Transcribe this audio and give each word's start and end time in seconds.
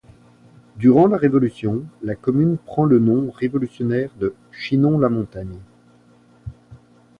Durant 0.77 1.05
la 1.05 1.15
Révolution, 1.15 1.83
la 2.01 2.15
commune 2.15 2.57
prend 2.57 2.85
le 2.85 2.97
nom 2.97 3.29
révolutionnaire 3.29 4.09
de 4.17 4.33
Chinon-la-Montagne. 4.51 5.59